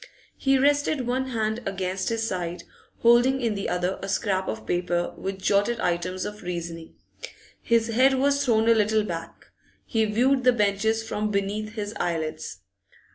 [0.35, 2.63] He rested one hand against his side,
[3.03, 6.95] holding in the other a scrap of paper with jotted items of reasoning.
[7.61, 9.51] His head was thrown a little back;
[9.85, 12.61] he viewed the benches from beneath his eyelids.